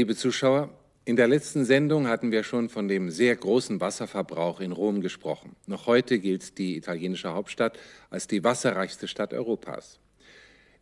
Liebe 0.00 0.16
Zuschauer, 0.16 0.70
in 1.04 1.16
der 1.16 1.28
letzten 1.28 1.66
Sendung 1.66 2.08
hatten 2.08 2.32
wir 2.32 2.42
schon 2.42 2.70
von 2.70 2.88
dem 2.88 3.10
sehr 3.10 3.36
großen 3.36 3.82
Wasserverbrauch 3.82 4.60
in 4.60 4.72
Rom 4.72 5.02
gesprochen. 5.02 5.56
Noch 5.66 5.84
heute 5.84 6.18
gilt 6.18 6.56
die 6.56 6.78
italienische 6.78 7.34
Hauptstadt 7.34 7.78
als 8.08 8.26
die 8.26 8.42
wasserreichste 8.42 9.08
Stadt 9.08 9.34
Europas. 9.34 9.98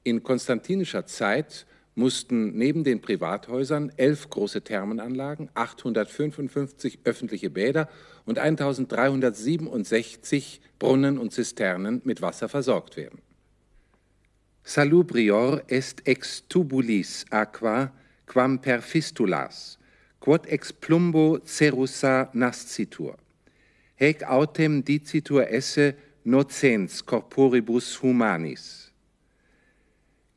In 0.05 0.23
konstantinischer 0.23 1.05
Zeit 1.07 1.67
mussten 1.97 2.57
neben 2.57 2.85
den 2.85 3.01
Privathäusern 3.01 3.91
elf 3.97 4.31
große 4.31 4.63
Thermenanlagen, 4.63 5.51
855 5.55 7.01
öffentliche 7.03 7.51
Bäder 7.51 7.89
und 8.25 8.39
1367 8.39 10.61
Brunnen 10.79 11.19
und 11.19 11.33
Zisternen 11.33 12.03
mit 12.05 12.23
Wasser 12.23 12.49
versorgt 12.49 12.97
werden. 12.97 13.21
Salubrior 14.63 15.65
est 15.67 16.07
ex 16.07 16.47
tubulis 16.47 17.27
aqua 17.31 17.93
quam 18.29 18.59
per 18.59 18.83
fistulas, 18.83 19.79
quod 20.21 20.47
ex 20.47 20.73
plumbo 20.73 21.41
cerussa 21.45 22.29
nascitur. 22.33 23.17
Hec 23.97 24.23
autem 24.23 24.83
dicitur 24.85 25.49
esse 25.51 25.95
nocens 26.25 27.03
corporibus 27.05 27.97
humanis. 28.03 28.93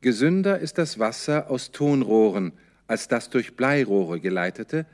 Gesünder 0.00 0.58
ist 0.58 0.78
das 0.78 0.98
Wasser 0.98 1.48
aus 1.48 1.70
Tonrohren 1.70 2.52
als 2.88 3.08
das 3.08 3.30
durch 3.30 3.54
Bleirohre 3.54 4.18
geleitete, 4.20 4.84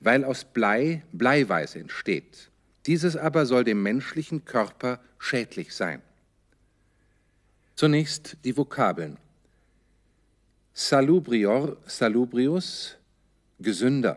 weil 0.00 0.24
aus 0.24 0.44
Blei 0.44 1.02
Bleiweiß 1.12 1.76
entsteht. 1.76 2.50
Dieses 2.86 3.16
aber 3.16 3.46
soll 3.46 3.64
dem 3.64 3.82
menschlichen 3.82 4.44
Körper 4.44 5.00
schädlich 5.18 5.74
sein. 5.74 6.00
Zunächst 7.74 8.36
die 8.44 8.56
Vokabeln. 8.56 9.18
Salubrior, 10.74 11.76
salubrius, 11.86 12.96
gesünder. 13.60 14.16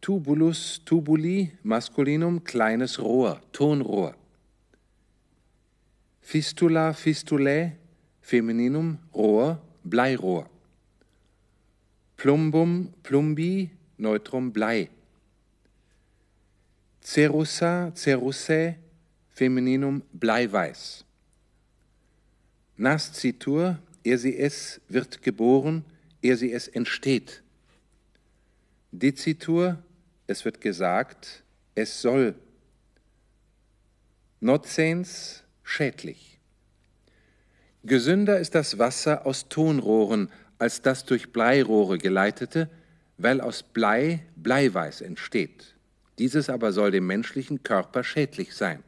Tubulus, 0.00 0.80
tubuli, 0.84 1.52
maskulinum, 1.62 2.44
kleines 2.44 2.98
Rohr, 2.98 3.40
Tonrohr. 3.52 4.14
Fistula, 6.20 6.92
fistulae, 6.92 7.72
femininum, 8.20 8.98
Rohr, 9.14 9.58
Bleirohr. 9.82 10.50
Plumbum, 12.18 12.92
plumbi, 13.02 13.70
neutrum, 13.96 14.52
Blei. 14.52 14.90
Cerussa, 17.00 17.92
cerussae, 17.94 18.76
femininum, 19.30 20.02
Bleiweiß. 20.12 21.04
Nascitur, 22.76 23.78
sie 24.16 24.38
es 24.38 24.80
wird 24.88 25.22
geboren, 25.22 25.84
sie 26.22 26.52
es 26.52 26.68
entsteht. 26.68 27.42
Dicitur, 28.92 29.82
es 30.26 30.44
wird 30.44 30.60
gesagt, 30.60 31.42
es 31.74 32.00
soll. 32.00 32.34
Nocens, 34.40 35.42
schädlich. 35.62 36.38
Gesünder 37.84 38.38
ist 38.38 38.54
das 38.54 38.78
Wasser 38.78 39.26
aus 39.26 39.48
Tonrohren 39.48 40.30
als 40.58 40.82
das 40.82 41.04
durch 41.04 41.32
Bleirohre 41.32 41.98
geleitete, 41.98 42.68
weil 43.16 43.40
aus 43.40 43.62
Blei 43.62 44.24
Bleiweiß 44.36 45.00
entsteht. 45.00 45.76
Dieses 46.18 46.50
aber 46.50 46.72
soll 46.72 46.90
dem 46.90 47.06
menschlichen 47.06 47.62
Körper 47.62 48.02
schädlich 48.02 48.54
sein. 48.54 48.82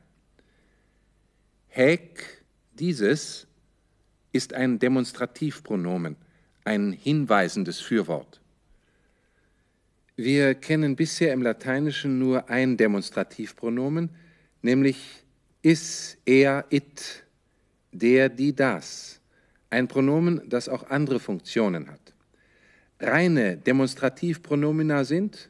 Häk, 1.69 2.42
dieses, 2.72 3.47
ist 4.32 4.54
ein 4.54 4.78
Demonstrativpronomen, 4.78 6.16
ein 6.64 6.92
hinweisendes 6.92 7.80
Fürwort. 7.80 8.41
Wir 10.16 10.54
kennen 10.54 10.96
bisher 10.96 11.32
im 11.32 11.42
Lateinischen 11.42 12.18
nur 12.18 12.50
ein 12.50 12.76
Demonstrativpronomen, 12.76 14.10
nämlich 14.62 15.24
is, 15.62 16.19
er, 16.24 16.66
it, 16.70 17.24
der, 17.92 18.28
die, 18.28 18.54
das. 18.54 19.20
Ein 19.70 19.88
Pronomen, 19.88 20.42
das 20.48 20.69
auch 20.69 20.90
andere 20.90 21.20
Funktionen 21.20 21.88
hat. 21.88 22.12
Reine 22.98 23.56
Demonstrativpronomina 23.56 25.04
sind 25.04 25.48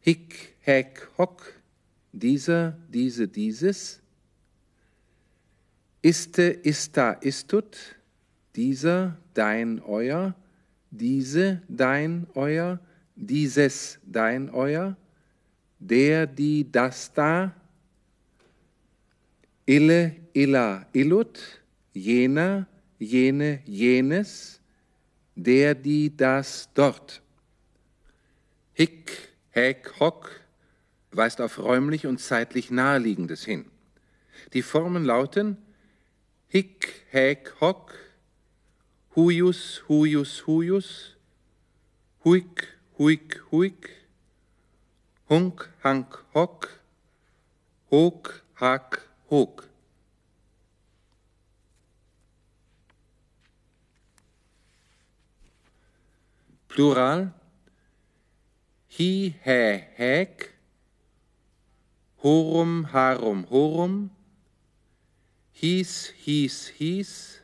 hic, 0.00 0.54
häk, 0.60 1.08
hoc, 1.18 1.54
dieser, 2.12 2.78
diese, 2.88 3.26
dieses, 3.26 4.00
Iste, 6.00 6.60
ista, 6.62 7.12
istut, 7.12 7.76
dieser, 8.54 9.16
dein, 9.34 9.80
euer, 9.82 10.34
diese, 10.90 11.62
dein, 11.68 12.26
euer, 12.34 12.78
dieses, 13.16 13.98
dein, 14.04 14.50
euer, 14.50 14.96
der, 15.78 16.26
die, 16.26 16.70
das, 16.70 17.12
da, 17.12 17.52
ille, 19.66 20.14
illa, 20.32 20.86
illut, 20.92 21.40
jener, 21.92 22.66
jene, 22.98 23.60
jenes, 23.64 24.60
der, 25.34 25.74
die, 25.74 26.16
das, 26.16 26.68
dort. 26.74 27.22
Hick, 28.72 29.34
häk, 29.50 29.98
hock 29.98 30.30
weist 31.10 31.40
auf 31.40 31.58
räumlich 31.58 32.06
und 32.06 32.20
zeitlich 32.20 32.70
Naheliegendes 32.70 33.44
hin. 33.44 33.66
Die 34.52 34.62
Formen 34.62 35.04
lauten 35.04 35.56
hic, 36.50 37.04
haec, 37.12 37.52
hoc, 37.60 37.92
huius, 39.14 39.82
huius, 39.86 40.40
huius, 40.46 41.14
huic, 42.24 42.64
huic, 42.96 43.36
huic, 43.50 43.90
hunc, 45.28 45.68
hanc, 45.84 46.16
hoc, 46.32 46.70
hoc, 47.90 48.32
hac, 48.54 49.00
hoc. 49.28 49.68
Plural, 56.68 57.28
hi, 58.96 59.34
hä, 59.44 59.88
häk, 59.98 60.54
horum, 62.24 62.84
harum, 62.84 63.44
horum, 63.50 64.08
hieß, 65.60 66.12
hieß, 66.24 66.68
hieß, 66.68 67.40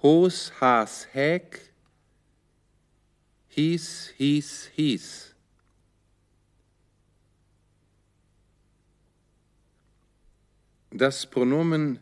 hos, 0.00 0.52
has, 0.60 1.08
häk, 1.12 1.72
hieß, 3.48 4.12
hieß, 4.16 4.70
hieß. 4.74 5.34
Das 10.92 11.26
Pronomen 11.26 11.98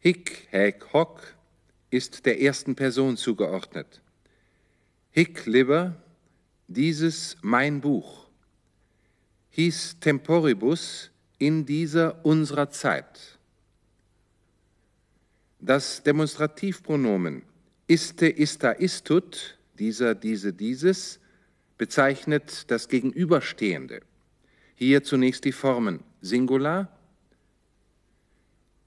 hic, 0.00 0.48
häk, 0.50 0.92
hoc 0.92 1.34
ist 1.88 2.26
der 2.26 2.40
ersten 2.40 2.74
Person 2.74 3.16
zugeordnet. 3.16 4.02
Hic 5.10 5.46
liber, 5.46 5.96
dieses 6.68 7.36
mein 7.40 7.80
Buch. 7.80 8.26
Hieß 9.50 10.00
temporibus 10.00 11.10
in 11.38 11.64
dieser 11.64 12.24
unserer 12.26 12.68
Zeit. 12.68 13.31
Das 15.64 16.02
Demonstrativpronomen 16.02 17.44
iste, 17.86 18.26
ista, 18.26 18.72
istut, 18.72 19.56
dieser, 19.78 20.16
diese, 20.16 20.52
dieses, 20.52 21.20
bezeichnet 21.78 22.68
das 22.68 22.88
Gegenüberstehende. 22.88 24.00
Hier 24.74 25.04
zunächst 25.04 25.44
die 25.44 25.52
Formen 25.52 26.02
Singular, 26.20 26.88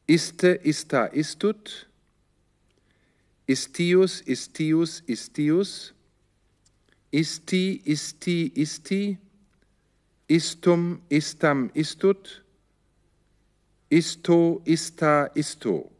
iste, 0.05 0.59
ista, 0.63 1.05
istut, 1.05 1.87
istius, 3.47 4.19
istius, 4.19 5.01
istius, 5.07 5.93
isti, 7.09 7.81
isti, 7.85 8.51
isti, 8.53 9.17
istum, 10.27 11.01
istam, 11.07 11.71
istut, 11.73 12.43
isto, 13.87 14.61
ista, 14.65 15.27
isto. 15.35 15.94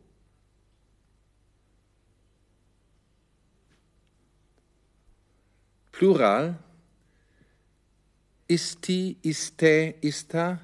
Plural, 5.96 6.58
isti, 8.50 9.16
iste, 9.24 9.96
ista, 10.02 10.60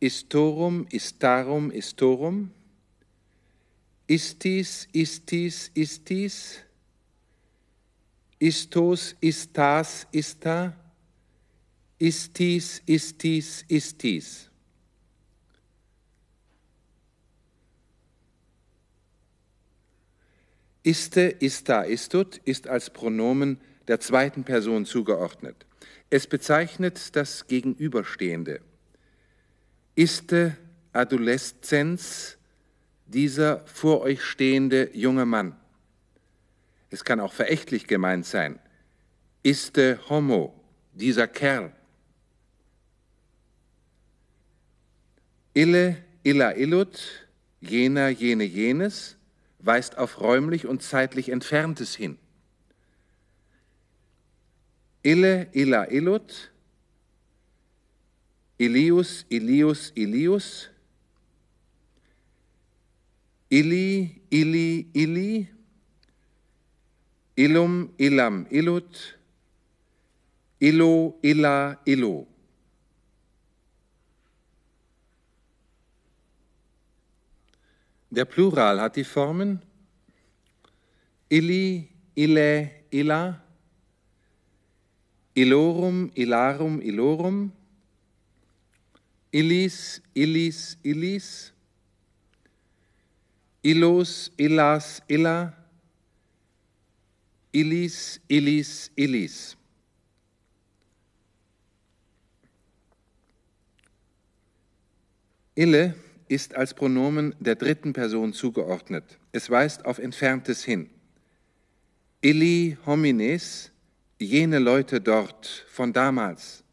istorum, 0.00 0.86
istarum, 0.90 1.70
istorum, 1.70 2.50
istis, 4.08 4.88
istis, 4.92 5.70
istis, 5.74 6.64
istos, 8.40 9.14
istas, 9.20 10.06
ista, 10.12 10.72
istis, 12.00 12.82
istis, 12.86 13.64
istis. 13.68 14.50
Iste, 20.82 21.36
ista, 21.38 21.82
istut 21.82 22.40
ist 22.44 22.66
als 22.66 22.90
Pronomen 22.90 23.60
der 23.88 24.00
zweiten 24.00 24.44
Person 24.44 24.84
zugeordnet. 24.84 25.66
Es 26.10 26.26
bezeichnet 26.26 27.16
das 27.16 27.46
Gegenüberstehende. 27.46 28.60
Iste 29.94 30.56
adolescens 30.92 32.38
dieser 33.06 33.64
vor 33.66 34.00
euch 34.00 34.22
stehende 34.22 34.90
junge 34.94 35.26
Mann. 35.26 35.56
Es 36.90 37.04
kann 37.04 37.20
auch 37.20 37.32
verächtlich 37.32 37.86
gemeint 37.86 38.26
sein. 38.26 38.58
Iste 39.42 39.98
homo, 40.08 40.54
dieser 40.92 41.28
Kerl. 41.28 41.72
Ille, 45.54 45.96
illa, 46.22 46.52
illut, 46.56 47.26
jener, 47.60 48.08
jene, 48.08 48.44
jenes, 48.44 49.16
weist 49.58 49.98
auf 49.98 50.20
räumlich 50.20 50.66
und 50.66 50.82
zeitlich 50.82 51.30
Entferntes 51.30 51.94
hin. 51.94 52.18
Ille, 55.06 55.48
illa, 55.54 55.84
illut, 55.90 56.50
Ilius, 58.58 59.26
Ilius, 59.30 59.92
Ilius, 59.94 60.70
Ili, 63.50 64.22
Ili, 64.30 64.90
Ili, 64.94 65.46
Illum, 67.36 67.94
Illam, 67.98 68.46
Illut, 68.50 69.18
Illo, 70.60 71.20
Illa, 71.22 71.76
Illo. 71.86 72.26
Der 78.10 78.24
Plural 78.24 78.80
hat 78.80 78.96
die 78.96 79.04
Formen. 79.04 79.62
Illi, 81.30 81.90
Ille, 82.16 82.70
Illa, 82.90 83.45
Illorum, 85.36 86.10
Illarum, 86.14 86.80
Illorum, 86.80 87.52
Illis, 89.30 90.00
Illis, 90.14 90.78
Illis, 90.82 91.52
Illos, 93.62 94.32
Illas, 94.38 95.02
Illa, 95.08 95.52
Illis, 97.52 98.20
Illis, 98.28 98.90
Illis. 98.96 99.56
Ille 105.54 105.94
ist 106.28 106.54
als 106.54 106.72
Pronomen 106.72 107.34
der 107.40 107.56
dritten 107.56 107.92
Person 107.92 108.32
zugeordnet. 108.32 109.18
Es 109.32 109.50
weist 109.50 109.84
auf 109.84 109.98
Entferntes 109.98 110.64
hin. 110.64 110.88
Illi 112.22 112.78
homines, 112.86 113.70
jene 114.18 114.58
Leute 114.58 115.00
dort 115.00 115.66
von 115.68 115.92
damals. 115.92 116.64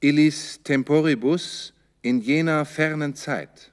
Illis 0.00 0.62
temporibus, 0.62 1.72
in 2.02 2.20
jener 2.20 2.66
fernen 2.66 3.14
Zeit. 3.14 3.72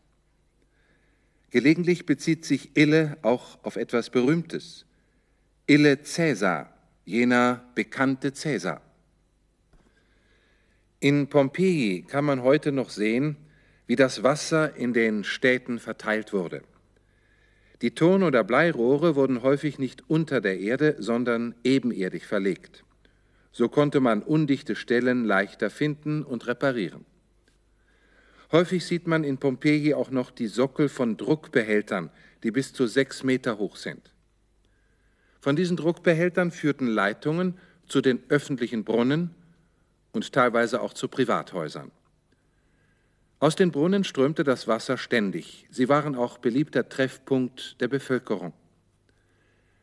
Gelegentlich 1.50 2.06
bezieht 2.06 2.46
sich 2.46 2.78
Ille 2.78 3.18
auch 3.24 3.62
auf 3.64 3.76
etwas 3.76 4.10
Berühmtes. 4.10 4.86
Ille 5.68 5.98
Caesar, 5.98 6.74
jener 7.04 7.66
bekannte 7.76 8.32
Caesar. 8.32 8.82
In 11.02 11.28
Pompeji 11.28 12.04
kann 12.04 12.24
man 12.24 12.42
heute 12.44 12.72
noch 12.72 12.90
sehen, 12.90 13.36
wie 13.88 13.98
das 13.98 14.24
Wasser 14.24 14.78
in 14.78 14.94
den 14.94 15.26
Städten 15.26 15.80
verteilt 15.80 16.32
wurde. 16.32 16.64
Die 17.82 17.92
Ton- 17.92 18.24
oder 18.24 18.44
Bleirohre 18.44 19.16
wurden 19.16 19.42
häufig 19.42 19.80
nicht 19.80 20.04
unter 20.08 20.40
der 20.40 20.60
Erde, 20.60 20.96
sondern 21.00 21.56
ebenerdig 21.64 22.28
verlegt. 22.28 22.84
So 23.52 23.70
konnte 23.70 24.00
man 24.00 24.22
undichte 24.22 24.76
Stellen 24.76 25.26
leichter 25.26 25.70
finden 25.70 26.24
und 26.24 26.48
reparieren. 26.48 27.06
Häufig 28.52 28.86
sieht 28.86 29.08
man 29.08 29.24
in 29.24 29.38
Pompeji 29.38 29.94
auch 29.94 30.12
noch 30.12 30.30
die 30.30 30.48
Sockel 30.48 30.90
von 30.90 31.18
Druckbehältern, 31.18 32.12
die 32.44 32.52
bis 32.52 32.74
zu 32.74 32.86
sechs 32.86 33.24
Meter 33.24 33.58
hoch 33.58 33.78
sind. 33.78 34.12
Von 35.40 35.56
diesen 35.56 35.78
Druckbehältern 35.78 36.52
führten 36.52 36.88
Leitungen 36.88 37.58
zu 37.88 38.02
den 38.02 38.22
öffentlichen 38.30 38.84
Brunnen 38.84 39.32
und 40.12 40.34
teilweise 40.34 40.82
auch 40.82 40.94
zu 40.94 41.08
Privathäusern. 41.08 41.92
Aus 43.42 43.56
den 43.56 43.72
Brunnen 43.72 44.04
strömte 44.04 44.44
das 44.44 44.68
Wasser 44.68 45.00
ständig. 45.00 45.66
Sie 45.72 45.90
waren 45.90 46.16
auch 46.16 46.38
beliebter 46.38 46.88
Treffpunkt 46.88 47.82
der 47.82 47.88
Bevölkerung. 47.88 48.54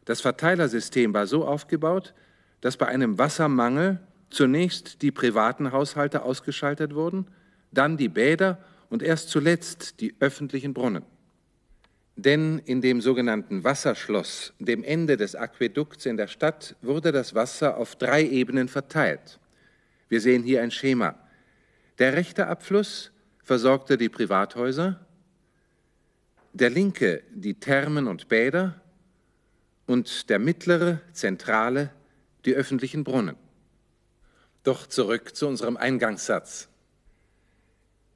Das 0.05 0.21
Verteilersystem 0.21 1.13
war 1.13 1.27
so 1.27 1.45
aufgebaut, 1.45 2.15
dass 2.61 2.77
bei 2.77 2.87
einem 2.87 3.19
Wassermangel 3.19 3.99
zunächst 4.31 5.03
die 5.03 5.11
privaten 5.11 5.73
Haushalte 5.73 6.23
ausgeschaltet 6.23 6.95
wurden, 6.95 7.27
dann 7.73 7.97
die 7.97 8.09
Bäder 8.09 8.63
und 8.91 9.03
erst 9.03 9.29
zuletzt 9.29 10.01
die 10.01 10.15
öffentlichen 10.21 10.73
Brunnen. 10.73 11.03
Denn 12.15 12.61
in 12.61 12.81
dem 12.81 13.01
sogenannten 13.01 13.65
Wasserschloss, 13.65 14.55
dem 14.61 14.85
Ende 14.85 15.17
des 15.17 15.35
Aquädukts 15.35 16.07
in 16.07 16.17
der 16.17 16.29
Stadt, 16.29 16.77
wurde 16.81 17.11
das 17.11 17.35
Wasser 17.35 17.77
auf 17.77 17.97
drei 17.97 18.25
Ebenen 18.25 18.69
verteilt. 18.69 19.41
Wir 20.09 20.21
sehen 20.21 20.45
hier 20.45 20.63
ein 20.63 20.71
Schema. 20.71 21.17
Der 21.99 22.13
rechte 22.13 22.47
Abfluss 22.47 23.11
versorgte 23.49 23.97
die 23.97 24.11
Privathäuser, 24.11 25.01
der 26.53 26.69
linke 26.69 27.23
die 27.31 27.55
Thermen 27.55 28.07
und 28.07 28.29
Bäder 28.29 28.79
und 29.87 30.29
der 30.29 30.39
mittlere, 30.39 31.01
zentrale 31.15 31.91
die 32.45 32.53
öffentlichen 32.53 33.05
Brunnen. 33.05 33.37
Doch 34.65 34.87
zurück 34.87 35.35
zu 35.35 35.49
unserem 35.49 35.79
Eingangssatz. 35.79 36.69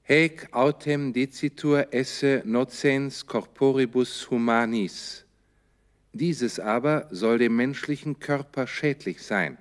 Haec 0.06 0.49
autem 0.52 1.14
dicitur 1.14 1.87
esse 1.94 2.43
nocens 2.44 3.25
corporibus 3.25 4.29
humanis. 4.29 5.25
Dieses 6.12 6.61
aber 6.61 7.08
soll 7.11 7.38
dem 7.38 7.56
menschlichen 7.56 8.20
Körper 8.20 8.67
schädlich 8.67 9.22
sein. 9.22 9.56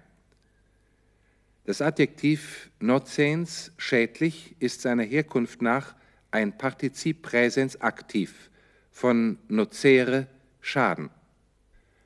Das 1.71 1.81
Adjektiv 1.81 2.69
nocens, 2.81 3.71
schädlich, 3.77 4.57
ist 4.59 4.81
seiner 4.81 5.03
Herkunft 5.03 5.61
nach 5.61 5.95
ein 6.29 6.57
Partizip 6.57 7.21
Präsens 7.21 7.79
aktiv 7.79 8.49
von 8.91 9.37
nocere, 9.47 10.27
Schaden. 10.59 11.09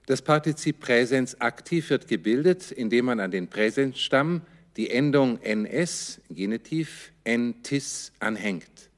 Das 0.05 0.21
Partizip 0.21 0.81
Präsens 0.81 1.41
aktiv 1.41 1.89
wird 1.89 2.07
gebildet, 2.07 2.71
indem 2.71 3.05
man 3.05 3.19
an 3.19 3.31
den 3.31 3.47
Präsensstamm 3.47 4.43
die 4.77 4.91
Endung 4.91 5.39
ns, 5.43 6.21
Genitiv, 6.29 7.11
entis 7.23 8.11
anhängt. 8.19 8.91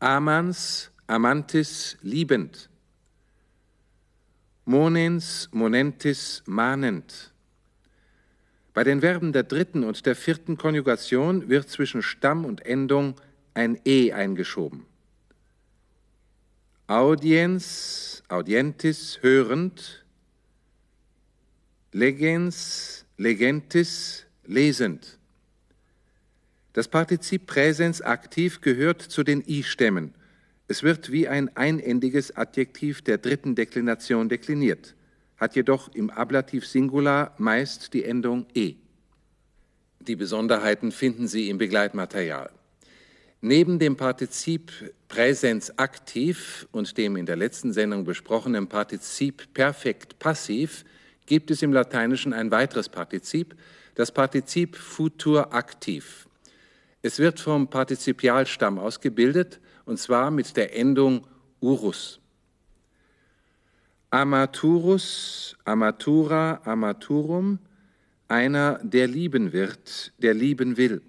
Amans, 0.00 0.90
amantis, 1.06 1.96
liebend. 2.02 2.68
Monens, 4.64 5.48
monentis, 5.52 6.42
mahnend. 6.46 7.32
Bei 8.74 8.82
den 8.82 9.00
Verben 9.00 9.32
der 9.32 9.44
dritten 9.44 9.84
und 9.84 10.04
der 10.04 10.16
vierten 10.16 10.56
Konjugation 10.58 11.48
wird 11.48 11.68
zwischen 11.68 12.02
Stamm 12.02 12.44
und 12.44 12.66
Endung 12.66 13.14
ein 13.54 13.80
e 13.84 14.12
eingeschoben. 14.12 14.84
Audiens, 16.88 18.24
audientis, 18.28 19.20
hörend, 19.22 20.04
legens, 21.92 23.06
legentis, 23.16 24.26
lesend. 24.44 25.18
Das 26.72 26.88
Partizip 26.88 27.46
Präsens 27.46 28.02
aktiv 28.02 28.60
gehört 28.60 29.00
zu 29.00 29.22
den 29.22 29.44
I-Stämmen. 29.46 30.14
Es 30.66 30.82
wird 30.82 31.12
wie 31.12 31.28
ein 31.28 31.56
einendiges 31.56 32.36
Adjektiv 32.36 33.02
der 33.02 33.18
dritten 33.18 33.54
Deklination 33.54 34.28
dekliniert 34.28 34.96
hat 35.36 35.56
jedoch 35.56 35.88
im 35.94 36.10
Ablativ 36.10 36.66
Singular 36.66 37.34
meist 37.38 37.94
die 37.94 38.04
Endung 38.04 38.46
e. 38.54 38.74
Die 40.00 40.16
Besonderheiten 40.16 40.92
finden 40.92 41.28
Sie 41.28 41.48
im 41.48 41.58
Begleitmaterial. 41.58 42.50
Neben 43.40 43.78
dem 43.78 43.96
Partizip 43.96 44.72
Präsens 45.08 45.78
aktiv 45.78 46.66
und 46.72 46.96
dem 46.96 47.16
in 47.16 47.26
der 47.26 47.36
letzten 47.36 47.72
Sendung 47.72 48.04
besprochenen 48.04 48.68
Partizip 48.68 49.52
Perfekt 49.54 50.18
passiv 50.18 50.84
gibt 51.26 51.50
es 51.50 51.62
im 51.62 51.72
Lateinischen 51.72 52.32
ein 52.32 52.50
weiteres 52.50 52.88
Partizip, 52.88 53.54
das 53.94 54.12
Partizip 54.12 54.76
Futur 54.76 55.54
aktiv. 55.54 56.26
Es 57.02 57.18
wird 57.18 57.38
vom 57.38 57.68
Partizipialstamm 57.68 58.78
ausgebildet 58.78 59.60
und 59.84 59.98
zwar 59.98 60.30
mit 60.30 60.56
der 60.56 60.74
Endung 60.74 61.26
urus. 61.60 62.20
Amaturus, 64.14 65.56
Amatura, 65.64 66.60
Amaturum, 66.64 67.58
einer, 68.28 68.78
der 68.84 69.08
lieben 69.08 69.52
wird, 69.52 70.12
der 70.18 70.34
lieben 70.34 70.76
will. 70.76 71.02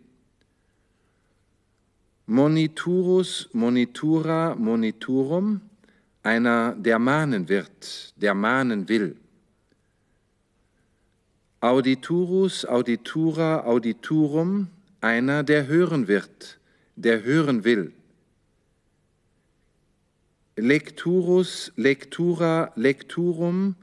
Moniturus, 2.25 3.47
Monitura, 3.53 4.55
Moniturum, 4.55 5.61
einer, 6.23 6.73
der 6.75 6.97
mahnen 6.97 7.47
wird, 7.47 8.11
der 8.19 8.33
mahnen 8.33 8.89
will. 8.89 9.15
Auditurus, 11.61 12.65
auditura, 12.65 13.65
auditurum, 13.65 14.69
einer, 14.99 15.43
der 15.43 15.67
hören 15.67 16.07
wird, 16.07 16.59
der 16.95 17.21
hören 17.21 17.65
will. 17.65 17.93
Lecturus, 20.57 21.73
lectura, 21.75 22.71
lecturum, 22.75 23.75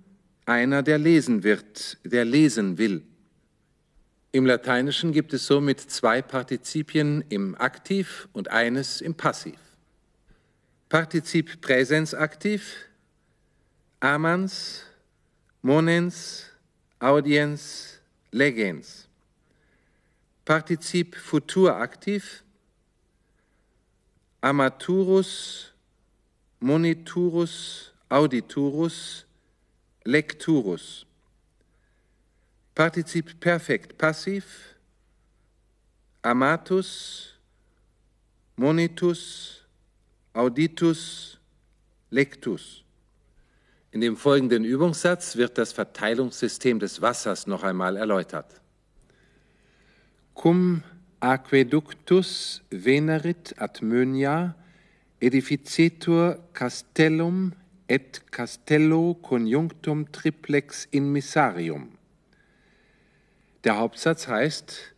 einer, 0.47 0.83
der 0.83 0.99
lesen 0.99 1.43
wird, 1.43 1.99
der 2.05 2.25
lesen 2.25 2.79
will. 2.79 3.02
Im 4.33 4.47
Lateinischen 4.47 5.12
gibt 5.12 5.35
es 5.35 5.47
somit 5.47 5.79
zwei 5.81 6.23
Partizipien 6.23 7.23
im 7.29 7.55
Aktiv 7.55 8.29
und 8.33 8.50
eines 8.50 9.02
im 9.02 9.14
Passiv. 9.14 9.59
Partizip 10.88 11.61
Präsens 11.61 12.14
aktiv, 12.14 12.75
amans, 14.00 14.87
monens, 15.61 16.47
audiens, 16.99 18.00
legens. 18.31 19.09
Partizip 20.47 21.17
Futur 21.17 21.76
aktiv, 21.76 22.43
amaturus, 24.41 25.72
moniturus, 26.62 27.92
auditurus, 28.09 29.26
lecturus. 30.04 31.07
Partizip 32.75 33.38
Perfekt 33.40 33.99
passiv, 33.99 34.45
amatus, 36.23 37.35
monitus, 38.57 39.66
auditus, 40.33 41.38
lectus. 42.11 42.85
In 43.90 44.00
dem 44.00 44.16
folgenden 44.16 44.64
Übungssatz 44.64 45.37
wird 45.37 45.59
das 45.59 45.73
Verteilungssystem 45.73 46.78
des 46.78 47.02
Wassers 47.02 47.47
noch 47.47 47.62
einmal 47.62 47.97
erläutert. 47.97 48.61
Cum 50.35 50.83
aqueductus 51.21 52.62
venerit 52.71 53.54
ad 53.59 53.85
Mönia 53.85 54.54
edificetur 55.23 56.41
castellum 56.52 57.52
et 57.87 58.21
castello 58.33 59.14
conjunctum 59.14 60.11
triplex 60.11 60.88
in 60.91 61.12
missarium. 61.12 61.93
Der 63.62 63.79
Hauptsatz 63.79 64.26
heißt 64.26 64.95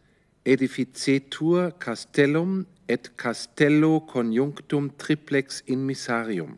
edificetur 0.47 1.73
castellum 1.78 2.64
et 2.87 3.19
castello 3.19 4.00
conjunctum 4.00 4.97
triplex 4.97 5.61
in 5.61 5.85
missarium. 5.85 6.57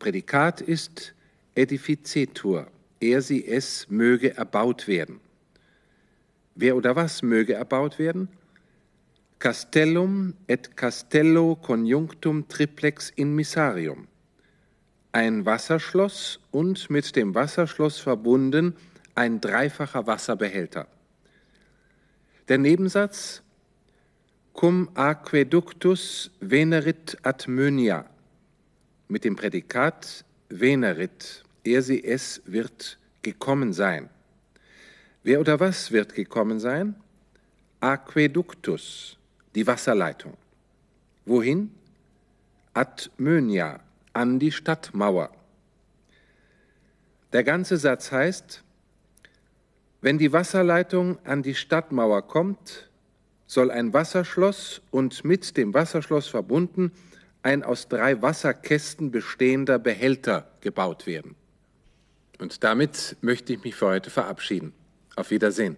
Prädikat 0.00 0.60
ist 0.60 1.14
edificetur, 1.54 2.66
er 2.98 3.22
sie 3.22 3.46
es 3.46 3.86
möge 3.88 4.36
erbaut 4.36 4.88
werden. 4.88 5.20
Wer 6.56 6.74
oder 6.76 6.96
was 6.96 7.22
möge 7.22 7.54
erbaut 7.54 8.00
werden? 8.00 8.28
Castellum 9.40 10.34
et 10.48 10.76
castello 10.76 11.56
conjunctum 11.56 12.46
triplex 12.46 13.10
in 13.16 13.34
missarium. 13.34 14.06
Ein 15.12 15.46
Wasserschloss 15.46 16.38
und 16.50 16.90
mit 16.90 17.16
dem 17.16 17.34
Wasserschloss 17.34 17.98
verbunden 18.00 18.76
ein 19.14 19.40
dreifacher 19.40 20.06
Wasserbehälter. 20.06 20.86
Der 22.48 22.58
Nebensatz 22.58 23.42
cum 24.52 24.90
aqueductus 24.94 26.30
venerit 26.40 27.16
ad 27.22 27.48
Mönia 27.48 28.04
mit 29.08 29.24
dem 29.24 29.36
Prädikat 29.36 30.22
venerit, 30.50 31.44
er 31.64 31.80
sie 31.80 32.04
es 32.04 32.42
wird 32.44 32.98
gekommen 33.22 33.72
sein. 33.72 34.10
Wer 35.22 35.40
oder 35.40 35.58
was 35.60 35.92
wird 35.92 36.14
gekommen 36.14 36.60
sein? 36.60 36.94
Aqueductus, 37.80 39.16
die 39.54 39.66
Wasserleitung. 39.66 40.36
Wohin? 41.24 41.74
Ad 42.74 43.10
Mönia, 43.16 43.80
an 44.12 44.38
die 44.38 44.52
Stadtmauer. 44.52 45.30
Der 47.32 47.44
ganze 47.44 47.76
Satz 47.76 48.12
heißt, 48.12 48.62
wenn 50.00 50.18
die 50.18 50.32
Wasserleitung 50.32 51.18
an 51.24 51.42
die 51.42 51.54
Stadtmauer 51.54 52.22
kommt, 52.22 52.88
soll 53.46 53.70
ein 53.70 53.92
Wasserschloss 53.92 54.80
und 54.90 55.24
mit 55.24 55.56
dem 55.56 55.74
Wasserschloss 55.74 56.28
verbunden 56.28 56.92
ein 57.42 57.62
aus 57.62 57.88
drei 57.88 58.20
Wasserkästen 58.22 59.10
bestehender 59.10 59.78
Behälter 59.78 60.50
gebaut 60.60 61.06
werden. 61.06 61.34
Und 62.38 62.64
damit 62.64 63.16
möchte 63.20 63.52
ich 63.52 63.64
mich 63.64 63.74
für 63.74 63.88
heute 63.88 64.10
verabschieden. 64.10 64.72
Auf 65.16 65.30
Wiedersehen. 65.30 65.76